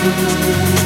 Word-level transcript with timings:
Música 0.00 0.77